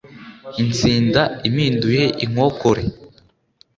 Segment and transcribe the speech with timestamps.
[0.63, 2.83] Intsinda impinduye inkokore!